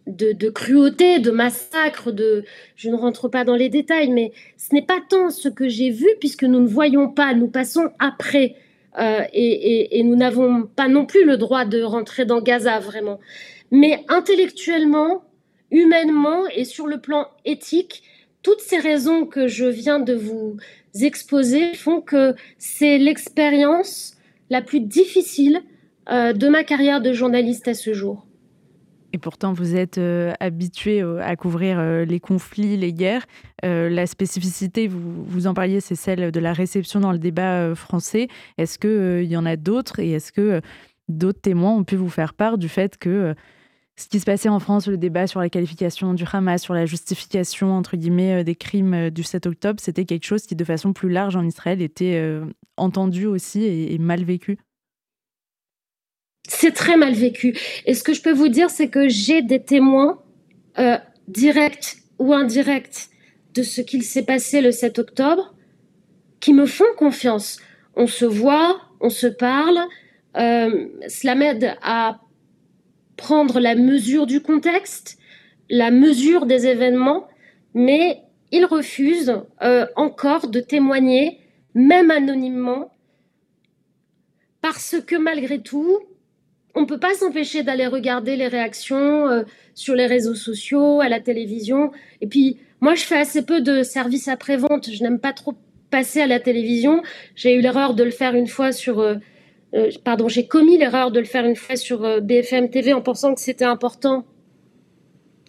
de, 0.08 0.50
cruauté, 0.50 1.20
de 1.20 1.32
massacre, 1.32 2.12
de... 2.12 2.44
Je 2.76 2.90
ne 2.90 2.96
rentre 2.96 3.28
pas 3.28 3.44
dans 3.44 3.56
les 3.56 3.70
détails, 3.70 4.10
mais 4.10 4.32
ce 4.58 4.74
n'est 4.74 4.86
pas 4.86 5.00
tant 5.08 5.30
ce 5.30 5.50
que 5.50 5.68
j'ai 5.68 5.90
vu, 5.90 6.08
puisque 6.20 6.44
nous 6.44 6.60
ne 6.60 6.68
voyons 6.68 7.10
pas, 7.10 7.34
nous 7.34 7.48
passons 7.48 7.90
après 8.00 8.56
euh, 9.00 9.22
et, 9.32 10.02
nous 10.04 10.16
n'avons 10.16 10.64
pas 10.64 10.88
non 10.88 11.06
plus 11.06 11.24
le 11.24 11.38
droit 11.38 11.66
de 11.66 11.82
rentrer 11.82 12.26
dans 12.26 12.42
Gaza 12.42 12.80
vraiment. 12.80 13.20
Mais 13.72 14.04
intellectuellement, 14.08 15.24
humainement 15.72 16.48
et 16.48 16.64
sur 16.64 16.88
le 16.88 17.00
plan 17.00 17.28
éthique, 17.46 18.04
toutes 18.48 18.62
ces 18.62 18.80
raisons 18.80 19.26
que 19.26 19.50
je 19.50 19.66
viens 19.66 20.00
de 20.00 20.14
vous 20.14 20.56
exposer 21.02 21.74
font 21.74 22.00
que 22.00 22.34
c'est 22.58 22.98
l'expérience 22.98 24.16
la 24.50 24.62
plus 24.62 24.80
difficile 24.80 25.60
euh, 26.10 26.32
de 26.32 26.48
ma 26.48 26.64
carrière 26.64 27.02
de 27.02 27.12
journaliste 27.12 27.68
à 27.68 27.74
ce 27.74 27.92
jour. 27.92 28.26
Et 29.12 29.18
pourtant, 29.18 29.52
vous 29.52 29.76
êtes 29.76 29.98
euh, 29.98 30.32
habitué 30.40 31.02
euh, 31.02 31.20
à 31.22 31.36
couvrir 31.36 32.06
les 32.06 32.22
conflits, 32.22 32.78
les 32.78 32.94
guerres. 32.94 33.26
la 33.64 34.08
spécificité, 34.08 34.88
vous, 34.88 35.26
vous 35.26 35.48
en 35.48 35.54
parliez, 35.54 35.82
c'est 35.82 35.96
celle 35.96 36.32
de 36.32 36.40
la 36.40 36.54
réception 36.54 37.02
dans 37.02 37.12
le 37.12 37.20
débat 37.20 37.76
français. 37.76 38.30
Est-ce 38.58 38.80
qu'il 38.80 39.30
y 39.30 39.36
en 39.36 39.46
a 39.46 39.58
d'autres 39.58 40.00
et 40.00 40.12
est-ce 40.12 40.32
que 40.32 40.62
d'autres 41.10 41.42
témoins 41.42 41.76
ont 41.76 41.84
pu 41.84 41.98
vous 41.98 42.10
faire 42.10 42.34
part 42.34 42.58
du 42.58 42.70
fait 42.70 42.98
que 42.98 43.36
ce 44.00 44.08
qui 44.08 44.20
se 44.20 44.26
passait 44.26 44.50
en 44.50 44.60
France, 44.60 44.88
le 44.88 44.98
débat 44.98 45.28
sur 45.28 45.40
la 45.40 45.50
qualification 45.50 46.14
du 46.14 46.24
Hamas, 46.32 46.62
sur 46.62 46.74
la 46.74 46.86
justification, 46.86 47.74
entre 47.74 47.98
guillemets, 47.98 48.44
des 48.44 48.56
crimes 48.56 49.10
du 49.10 49.24
7 49.24 49.48
octobre, 49.48 49.80
c'était 49.82 50.06
quelque 50.06 50.26
chose 50.26 50.44
qui, 50.44 50.56
de 50.56 50.64
façon 50.64 50.94
plus 50.94 51.10
large 51.10 51.36
en 51.36 51.44
Israël, 51.44 51.82
était 51.82 52.40
entendu 52.78 53.26
aussi 53.26 53.66
et 53.66 53.98
mal 53.98 54.24
vécu 54.24 54.60
c'est 56.48 56.72
très 56.72 56.98
mal 56.98 57.14
vécu. 57.14 57.58
Et 57.86 57.94
ce 57.94 58.04
que 58.04 58.14
je 58.14 58.22
peux 58.22 58.32
vous 58.32 58.48
dire, 58.48 58.70
c'est 58.70 58.88
que 58.88 59.08
j'ai 59.08 59.42
des 59.42 59.62
témoins 59.62 60.22
euh, 60.80 60.98
directs 61.28 61.98
ou 62.20 62.34
indirects 62.34 63.10
de 63.54 63.64
ce 63.64 63.82
qu'il 63.82 64.04
s'est 64.04 64.24
passé 64.24 64.62
le 64.62 64.72
7 64.72 65.00
octobre 65.00 65.54
qui 66.40 66.54
me 66.54 66.66
font 66.66 66.86
confiance. 66.98 67.60
On 67.96 68.08
se 68.08 68.26
voit, 68.26 68.80
on 69.02 69.10
se 69.10 69.28
parle, 69.28 69.80
euh, 70.38 70.88
m'aide 71.36 71.76
à 71.82 72.20
prendre 73.18 73.60
la 73.60 73.76
mesure 73.76 74.28
du 74.28 74.42
contexte, 74.42 75.18
la 75.70 75.92
mesure 75.92 76.46
des 76.46 76.68
événements, 76.68 77.28
mais 77.74 78.22
ils 78.52 78.66
refusent 78.66 79.42
euh, 79.62 79.86
encore 79.96 80.48
de 80.48 80.60
témoigner, 80.62 81.40
même 81.74 82.12
anonymement, 82.12 82.92
parce 84.62 84.96
que 85.06 85.16
malgré 85.16 85.60
tout, 85.60 86.00
on 86.76 86.82
ne 86.82 86.86
peut 86.86 87.00
pas 87.00 87.14
s'empêcher 87.16 87.64
d'aller 87.64 87.88
regarder 87.88 88.36
les 88.36 88.48
réactions 88.48 89.28
euh, 89.28 89.44
sur 89.74 89.96
les 89.96 90.06
réseaux 90.06 90.36
sociaux, 90.36 91.02
à 91.02 91.10
la 91.10 91.20
télévision. 91.20 91.92
Et 92.22 92.28
puis, 92.28 92.60
moi, 92.82 92.94
je 92.94 93.04
fais 93.04 93.18
assez 93.18 93.44
peu 93.44 93.62
de 93.62 93.82
services 93.82 94.28
après-vente. 94.28 94.90
Je 94.92 95.04
n'aime 95.04 95.20
pas 95.20 95.34
trop 95.34 95.56
passer 95.90 96.22
à 96.22 96.28
la 96.28 96.40
télévision. 96.40 97.02
J'ai 97.36 97.56
eu 97.56 97.62
l'erreur 97.62 97.96
de 97.96 98.04
le 98.04 98.12
faire 98.12 98.36
une 98.36 98.48
fois 98.48 98.72
sur... 98.72 99.00
Euh, 99.00 99.16
euh, 99.74 99.92
pardon, 100.04 100.28
j'ai 100.28 100.48
commis 100.48 100.78
l'erreur 100.78 101.12
de 101.12 101.20
le 101.20 101.26
faire 101.26 101.46
une 101.46 101.56
fois 101.56 101.76
sur 101.76 102.22
BFM 102.22 102.70
TV 102.70 102.94
en 102.94 103.02
pensant 103.02 103.34
que 103.34 103.42
c'était 103.42 103.66
important. 103.66 104.26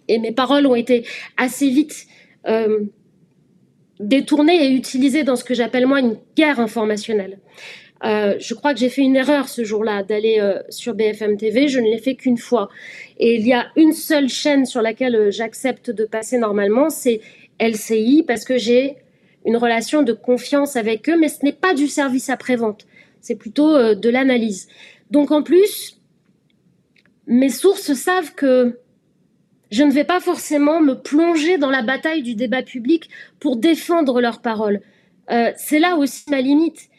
Et 0.07 0.19
mes 0.19 0.31
paroles 0.31 0.65
ont 0.65 0.75
été 0.75 1.05
assez 1.37 1.69
vite 1.69 2.07
détournées 3.99 4.65
et 4.65 4.71
utilisées 4.71 5.23
dans 5.23 5.35
ce 5.35 5.43
que 5.43 5.53
j'appelle 5.53 5.85
moi 5.85 5.99
une 5.99 6.17
guerre 6.35 6.59
informationnelle. 6.59 7.39
Euh, 8.05 8.35
je 8.39 8.53
crois 8.53 8.73
que 8.73 8.79
j'ai 8.79 8.89
fait 8.89 9.01
une 9.01 9.15
erreur 9.15 9.49
ce 9.49 9.63
jour-là 9.63 10.03
d'aller 10.03 10.37
euh, 10.39 10.59
sur 10.69 10.93
BFM 10.93 11.37
TV. 11.37 11.67
Je 11.67 11.79
ne 11.79 11.85
l'ai 11.85 11.97
fait 11.97 12.15
qu'une 12.15 12.37
fois. 12.37 12.69
Et 13.17 13.35
il 13.35 13.45
y 13.45 13.53
a 13.53 13.67
une 13.75 13.91
seule 13.91 14.29
chaîne 14.29 14.65
sur 14.65 14.81
laquelle 14.81 15.15
euh, 15.15 15.31
j'accepte 15.31 15.91
de 15.91 16.05
passer 16.05 16.37
normalement, 16.37 16.89
c'est 16.89 17.19
LCI, 17.59 18.23
parce 18.25 18.45
que 18.45 18.57
j'ai 18.57 18.95
une 19.45 19.57
relation 19.57 20.01
de 20.01 20.13
confiance 20.13 20.75
avec 20.75 21.09
eux, 21.09 21.17
mais 21.19 21.27
ce 21.27 21.43
n'est 21.43 21.53
pas 21.53 21.73
du 21.73 21.87
service 21.87 22.29
après-vente. 22.29 22.85
C'est 23.21 23.35
plutôt 23.35 23.95
de 23.95 24.09
l'analyse. 24.09 24.67
Donc 25.11 25.31
en 25.31 25.43
plus, 25.43 25.99
mes 27.27 27.49
sources 27.49 27.93
savent 27.93 28.33
que 28.33 28.79
je 29.71 29.83
ne 29.83 29.91
vais 29.91 30.03
pas 30.03 30.19
forcément 30.19 30.81
me 30.81 30.93
plonger 30.93 31.57
dans 31.57 31.69
la 31.69 31.83
bataille 31.83 32.23
du 32.23 32.35
débat 32.35 32.63
public 32.63 33.09
pour 33.39 33.57
défendre 33.57 34.19
leurs 34.19 34.41
paroles. 34.41 34.81
c'est 35.55 35.79
là 35.79 35.95
aussi 35.95 36.23
ma 36.29 36.41
limite. 36.41 36.89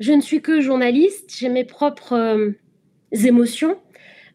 Je 0.00 0.12
ne 0.12 0.20
suis 0.20 0.40
que 0.40 0.60
journaliste, 0.60 1.30
j'ai 1.36 1.50
mes 1.50 1.64
propres 1.64 2.54
émotions. 3.12 3.78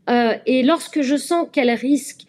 et 0.07 0.63
lorsque 0.63 1.01
je 1.01 1.15
sens 1.15 1.47
qu'elles 1.51 1.71
risquent 1.71 2.27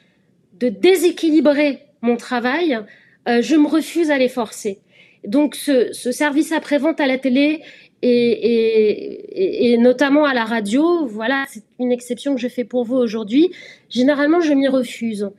de 0.59 0.71
déséquilibrer 0.71 1.85
mon 2.01 2.17
travail, 2.17 2.79
je 3.27 3.57
me 3.57 3.69
refuse 3.69 4.11
à 4.11 4.17
les 4.19 4.31
forcer. 4.31 4.81
Donc 5.27 5.55
ce, 5.55 5.93
service 5.93 6.53
après-vente 6.53 7.01
à 7.01 7.07
la 7.07 7.19
télé 7.19 7.63
et, 8.03 9.77
notamment 9.79 10.25
à 10.25 10.35
la 10.35 10.45
radio, 10.45 11.07
voilà, 11.07 11.45
c'est 11.49 11.65
une 11.79 11.93
exception 11.93 12.35
que 12.35 12.41
je 12.41 12.49
fais 12.49 12.65
pour 12.65 12.85
vous 12.85 12.97
aujourd'hui. 12.97 13.51
Généralement, 13.89 14.41
je 14.41 14.53
m'y 14.53 14.69
refuse. 14.69 15.31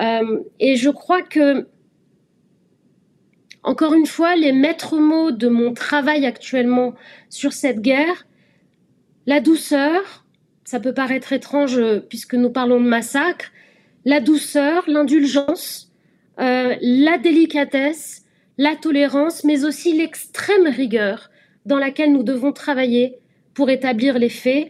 Euh, 0.00 0.40
et 0.58 0.76
je 0.76 0.88
crois 0.90 1.22
que, 1.22 1.66
encore 3.62 3.94
une 3.94 4.06
fois, 4.06 4.36
les 4.36 4.52
maîtres 4.52 4.98
mots 4.98 5.30
de 5.30 5.48
mon 5.48 5.74
travail 5.74 6.24
actuellement 6.24 6.94
sur 7.28 7.52
cette 7.52 7.80
guerre, 7.80 8.26
la 9.26 9.40
douceur, 9.40 10.24
ça 10.64 10.80
peut 10.80 10.94
paraître 10.94 11.32
étrange 11.32 11.80
puisque 12.08 12.34
nous 12.34 12.50
parlons 12.50 12.80
de 12.80 12.88
massacre, 12.88 13.52
la 14.04 14.20
douceur, 14.20 14.84
l'indulgence, 14.86 15.92
euh, 16.38 16.76
la 16.80 17.18
délicatesse, 17.18 18.24
la 18.56 18.76
tolérance, 18.76 19.44
mais 19.44 19.64
aussi 19.64 19.92
l'extrême 19.92 20.66
rigueur 20.66 21.30
dans 21.66 21.78
laquelle 21.78 22.12
nous 22.12 22.22
devons 22.22 22.52
travailler 22.52 23.18
pour 23.54 23.70
établir 23.70 24.18
les 24.18 24.28
faits, 24.28 24.68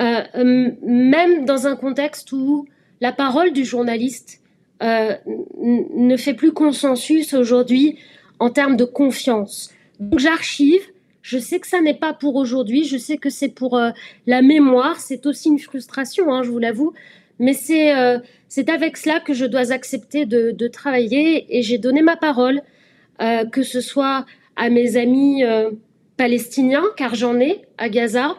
euh, 0.00 0.22
euh, 0.34 0.70
même 0.82 1.44
dans 1.44 1.66
un 1.66 1.76
contexte 1.76 2.32
où 2.32 2.66
la 3.00 3.12
parole 3.12 3.52
du 3.52 3.64
journaliste 3.64 4.40
euh, 4.82 5.14
ne 5.56 6.16
fait 6.16 6.34
plus 6.34 6.52
consensus 6.52 7.34
aujourd'hui 7.34 7.98
en 8.38 8.50
termes 8.50 8.76
de 8.76 8.84
confiance. 8.84 9.70
Donc 10.00 10.18
j'archive, 10.18 10.82
je 11.22 11.38
sais 11.38 11.60
que 11.60 11.66
ça 11.66 11.80
n'est 11.80 11.94
pas 11.94 12.12
pour 12.12 12.36
aujourd'hui, 12.36 12.84
je 12.84 12.96
sais 12.96 13.16
que 13.16 13.30
c'est 13.30 13.48
pour 13.48 13.80
la 14.26 14.42
mémoire, 14.42 15.00
c'est 15.00 15.26
aussi 15.26 15.48
une 15.48 15.58
frustration, 15.58 16.32
hein, 16.32 16.42
je 16.42 16.50
vous 16.50 16.58
l'avoue, 16.58 16.92
mais 17.38 17.52
c'est 17.52 17.92
c'est 18.48 18.68
avec 18.68 18.96
cela 18.96 19.18
que 19.18 19.34
je 19.34 19.46
dois 19.46 19.72
accepter 19.72 20.26
de, 20.26 20.68
travailler 20.68 21.44
et 21.56 21.62
j'ai 21.62 21.76
donné 21.76 22.02
ma 22.02 22.16
parole 22.16 22.62
euh, 23.20 23.44
que 23.46 23.64
ce 23.64 23.80
soit 23.80 24.26
à 24.54 24.70
mes 24.70 24.96
amis 24.96 25.42
euh, 25.42 25.72
palestiniens, 26.16 26.84
car 26.96 27.14
j'en 27.14 27.38
ai 27.40 27.62
à 27.78 27.88
Gaza, 27.88 28.36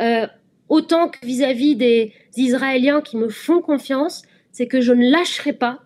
euh, 0.00 0.26
autant 0.68 1.08
que 1.08 1.24
vis-à-vis 1.24 1.76
des 1.76 2.12
Israéliens 2.36 3.00
qui 3.00 3.16
me 3.16 3.28
font 3.28 3.60
confiance, 3.60 4.22
c'est 4.52 4.66
que 4.66 4.80
je 4.80 4.92
ne 4.92 5.10
lâcherai 5.10 5.52
pas, 5.52 5.80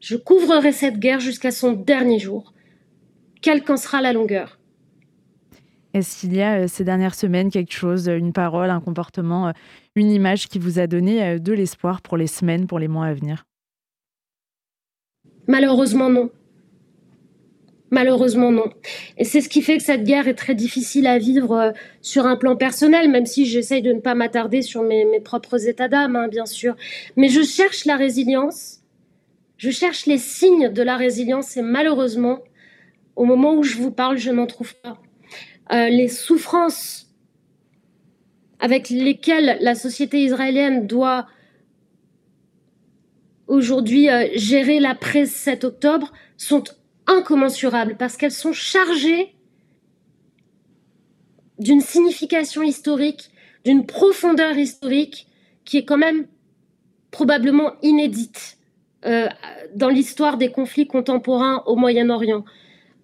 je 0.00 0.16
couvrirai 0.16 0.72
cette 0.72 0.98
guerre 0.98 1.20
jusqu'à 1.20 1.50
son 1.50 1.72
dernier 1.72 2.18
jour, 2.18 2.52
quelle 3.42 3.62
qu'en 3.62 3.76
sera 3.76 4.00
la 4.00 4.12
longueur. 4.12 4.58
Est-ce 5.94 6.20
qu'il 6.20 6.34
y 6.34 6.42
a 6.42 6.68
ces 6.68 6.84
dernières 6.84 7.14
semaines 7.14 7.50
quelque 7.50 7.72
chose, 7.72 8.06
une 8.08 8.34
parole, 8.34 8.68
un 8.68 8.80
comportement, 8.80 9.52
une 9.94 10.10
image 10.10 10.48
qui 10.48 10.58
vous 10.58 10.78
a 10.78 10.86
donné 10.86 11.40
de 11.40 11.52
l'espoir 11.54 12.02
pour 12.02 12.18
les 12.18 12.26
semaines, 12.26 12.66
pour 12.66 12.78
les 12.78 12.88
mois 12.88 13.06
à 13.06 13.14
venir? 13.14 13.44
Malheureusement 15.48 16.10
non. 16.10 16.30
Malheureusement, 17.96 18.52
non. 18.52 18.70
Et 19.16 19.24
c'est 19.24 19.40
ce 19.40 19.48
qui 19.48 19.62
fait 19.62 19.78
que 19.78 19.82
cette 19.82 20.04
guerre 20.04 20.28
est 20.28 20.34
très 20.34 20.54
difficile 20.54 21.06
à 21.06 21.16
vivre 21.16 21.52
euh, 21.52 21.72
sur 22.02 22.26
un 22.26 22.36
plan 22.36 22.54
personnel, 22.54 23.10
même 23.10 23.24
si 23.24 23.46
j'essaye 23.46 23.80
de 23.80 23.90
ne 23.90 24.00
pas 24.00 24.14
m'attarder 24.14 24.60
sur 24.60 24.82
mes, 24.82 25.18
propres 25.20 25.66
états 25.66 25.88
d'âme, 25.88 26.14
hein, 26.14 26.28
bien 26.28 26.44
sûr. 26.44 26.76
Mais 27.16 27.30
je 27.30 27.40
cherche 27.40 27.86
la 27.86 27.96
résilience, 27.96 28.80
je 29.56 29.70
cherche 29.70 30.04
les 30.04 30.18
signes 30.18 30.68
de 30.70 30.82
la 30.82 30.98
résilience 30.98 31.56
et 31.56 31.62
malheureusement, 31.62 32.40
au 33.16 33.24
moment 33.24 33.54
où 33.54 33.62
je 33.62 33.78
vous 33.78 33.90
parle, 33.90 34.18
je 34.18 34.30
n'en 34.30 34.46
trouve 34.46 34.74
pas. 34.82 34.98
Euh, 35.72 35.88
les 35.88 36.08
souffrances 36.08 37.10
avec 38.60 38.90
lesquelles 38.90 39.56
la 39.62 39.74
société 39.74 40.20
israélienne 40.20 40.86
doit 40.86 41.28
aujourd'hui 43.46 44.10
euh, 44.10 44.26
gérer 44.34 44.80
l'après 44.80 45.24
7 45.24 45.64
octobre 45.64 46.12
sont 46.36 46.64
incommensurables 47.06 47.96
parce 47.96 48.16
qu'elles 48.16 48.32
sont 48.32 48.52
chargées 48.52 49.34
d'une 51.58 51.80
signification 51.80 52.62
historique, 52.62 53.30
d'une 53.64 53.86
profondeur 53.86 54.56
historique 54.56 55.26
qui 55.64 55.78
est 55.78 55.84
quand 55.84 55.98
même 55.98 56.26
probablement 57.10 57.72
inédite 57.82 58.58
euh, 59.04 59.28
dans 59.74 59.88
l'histoire 59.88 60.36
des 60.36 60.50
conflits 60.50 60.86
contemporains 60.86 61.62
au 61.66 61.76
Moyen-Orient. 61.76 62.44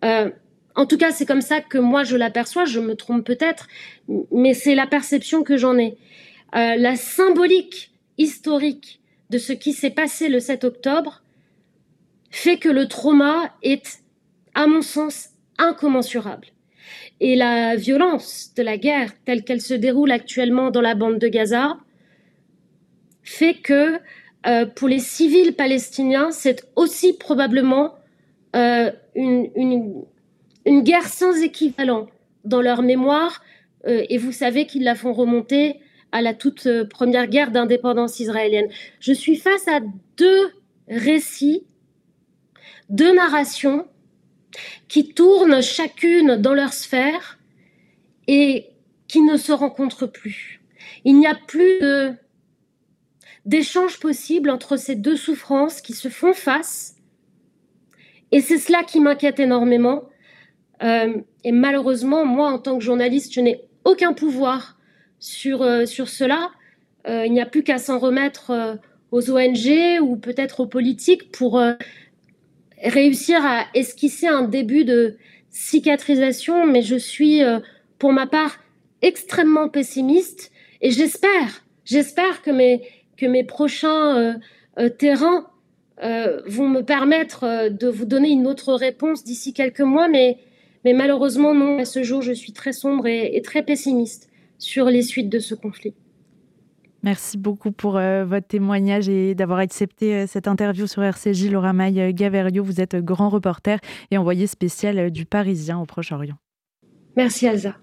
Euh, 0.04 0.30
en 0.74 0.86
tout 0.86 0.96
cas, 0.96 1.12
c'est 1.12 1.26
comme 1.26 1.40
ça 1.40 1.60
que 1.60 1.78
moi 1.78 2.02
je 2.02 2.16
l'aperçois, 2.16 2.64
je 2.64 2.80
me 2.80 2.94
trompe 2.94 3.24
peut-être, 3.24 3.68
mais 4.30 4.54
c'est 4.54 4.74
la 4.74 4.86
perception 4.86 5.42
que 5.42 5.56
j'en 5.56 5.78
ai. 5.78 5.96
Euh, 6.54 6.76
la 6.76 6.96
symbolique 6.96 7.92
historique 8.18 9.00
de 9.30 9.38
ce 9.38 9.52
qui 9.52 9.72
s'est 9.72 9.90
passé 9.90 10.28
le 10.28 10.40
7 10.40 10.64
octobre 10.64 11.21
fait 12.32 12.56
que 12.56 12.68
le 12.68 12.88
trauma 12.88 13.50
est, 13.62 14.02
à 14.54 14.66
mon 14.66 14.82
sens, 14.82 15.28
incommensurable. 15.58 16.48
Et 17.20 17.36
la 17.36 17.76
violence 17.76 18.52
de 18.56 18.62
la 18.62 18.78
guerre 18.78 19.12
telle 19.24 19.44
qu'elle 19.44 19.60
se 19.60 19.74
déroule 19.74 20.10
actuellement 20.10 20.70
dans 20.70 20.80
la 20.80 20.96
bande 20.96 21.18
de 21.18 21.28
Gaza 21.28 21.76
fait 23.22 23.54
que 23.54 24.00
euh, 24.46 24.66
pour 24.66 24.88
les 24.88 24.98
civils 24.98 25.54
palestiniens, 25.54 26.32
c'est 26.32 26.66
aussi 26.74 27.12
probablement 27.12 27.94
euh, 28.56 28.90
une, 29.14 29.50
une, 30.64 30.82
guerre 30.82 31.06
sans 31.06 31.40
équivalent 31.40 32.08
dans 32.44 32.60
leur 32.60 32.82
mémoire. 32.82 33.42
Euh, 33.86 34.04
et 34.08 34.18
vous 34.18 34.32
savez 34.32 34.66
qu'ils 34.66 34.82
la 34.82 34.96
font 34.96 35.12
remonter 35.12 35.76
à 36.10 36.22
la 36.22 36.34
toute 36.34 36.66
première 36.90 37.28
guerre 37.28 37.52
d'indépendance 37.52 38.18
israélienne. 38.20 38.68
Je 39.00 39.12
suis 39.12 39.36
face 39.36 39.68
à 39.68 39.80
deux 40.16 40.50
récits 40.88 41.64
deux 42.92 43.14
narrations 43.14 43.86
qui 44.86 45.12
tournent 45.12 45.62
chacune 45.62 46.36
dans 46.36 46.54
leur 46.54 46.72
sphère 46.72 47.38
et 48.28 48.66
qui 49.08 49.22
ne 49.22 49.36
se 49.36 49.52
rencontrent 49.52 50.06
plus. 50.06 50.60
Il 51.04 51.18
n'y 51.18 51.26
a 51.26 51.34
plus 51.34 51.80
d'échange 53.44 53.98
possible 53.98 54.50
entre 54.50 54.76
ces 54.76 54.94
deux 54.94 55.16
souffrances 55.16 55.80
qui 55.80 55.94
se 55.94 56.08
font 56.08 56.32
face. 56.32 56.96
Et 58.30 58.40
c'est 58.40 58.58
cela 58.58 58.82
qui 58.82 59.00
m'inquiète 59.00 59.40
énormément. 59.40 60.04
Euh, 60.82 61.14
et 61.44 61.52
malheureusement, 61.52 62.24
moi, 62.24 62.50
en 62.50 62.58
tant 62.58 62.78
que 62.78 62.84
journaliste, 62.84 63.32
je 63.34 63.40
n'ai 63.40 63.60
aucun 63.84 64.12
pouvoir 64.12 64.78
sur, 65.18 65.62
euh, 65.62 65.86
sur 65.86 66.08
cela. 66.08 66.50
Euh, 67.06 67.26
il 67.26 67.32
n'y 67.32 67.40
a 67.40 67.46
plus 67.46 67.62
qu'à 67.62 67.78
s'en 67.78 67.98
remettre 67.98 68.78
aux 69.10 69.30
ONG 69.30 70.00
ou 70.00 70.16
peut-être 70.16 70.60
aux 70.60 70.66
politiques 70.66 71.30
pour 71.32 71.62
réussir 72.82 73.44
à 73.44 73.66
esquisser 73.74 74.26
un 74.26 74.42
début 74.42 74.84
de 74.84 75.16
cicatrisation, 75.50 76.66
mais 76.66 76.82
je 76.82 76.96
suis, 76.96 77.42
euh, 77.42 77.60
pour 77.98 78.12
ma 78.12 78.26
part, 78.26 78.58
extrêmement 79.02 79.68
pessimiste 79.68 80.50
et 80.80 80.90
j'espère, 80.90 81.64
j'espère 81.84 82.42
que 82.42 82.50
mes, 82.50 82.82
que 83.16 83.26
mes 83.26 83.44
prochains 83.44 84.16
euh, 84.16 84.34
euh, 84.78 84.88
terrains 84.88 85.46
vont 86.46 86.66
me 86.66 86.80
permettre 86.80 87.68
de 87.68 87.86
vous 87.86 88.06
donner 88.06 88.30
une 88.30 88.48
autre 88.48 88.74
réponse 88.74 89.22
d'ici 89.22 89.52
quelques 89.52 89.82
mois, 89.82 90.08
mais, 90.08 90.38
mais 90.84 90.94
malheureusement, 90.94 91.54
non, 91.54 91.78
à 91.78 91.84
ce 91.84 92.02
jour, 92.02 92.22
je 92.22 92.32
suis 92.32 92.52
très 92.52 92.72
sombre 92.72 93.06
et 93.06 93.40
très 93.44 93.62
pessimiste 93.62 94.28
sur 94.58 94.86
les 94.86 95.02
suites 95.02 95.28
de 95.28 95.38
ce 95.38 95.54
conflit. 95.54 95.94
Merci 97.02 97.36
beaucoup 97.36 97.72
pour 97.72 97.96
euh, 97.96 98.24
votre 98.24 98.46
témoignage 98.46 99.08
et 99.08 99.34
d'avoir 99.34 99.58
accepté 99.58 100.14
euh, 100.14 100.26
cette 100.28 100.46
interview 100.46 100.86
sur 100.86 101.02
RCJ. 101.02 101.50
Laura 101.50 101.72
Maille 101.72 102.00
euh, 102.00 102.12
Gaverio, 102.12 102.62
vous 102.62 102.80
êtes 102.80 102.96
grand 102.96 103.28
reporter 103.28 103.80
et 104.10 104.18
envoyé 104.18 104.46
spécial 104.46 105.10
du 105.10 105.26
Parisien 105.26 105.80
au 105.80 105.84
Proche-Orient. 105.84 106.36
Merci 107.16 107.46
Elsa. 107.46 107.74